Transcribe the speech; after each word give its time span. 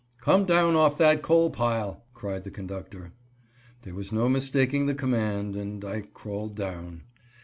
"Come 0.19 0.45
down 0.45 0.75
off 0.75 0.97
that 0.97 1.21
coal 1.21 1.51
pile," 1.51 2.07
cried 2.15 2.43
the 2.43 2.49
conductor. 2.49 3.13
There 3.83 3.93
was 3.93 4.11
no 4.11 4.27
mistaking 4.29 4.87
the 4.87 4.95
command, 4.95 5.55
and 5.55 5.85
I 5.85 6.01
crawled 6.01 6.55
down. 6.55 7.03